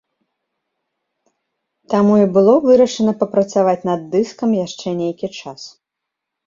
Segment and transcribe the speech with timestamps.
[1.95, 5.61] Таму і было вырашана папрацаваць нам дыскам яшчэ нейкі час.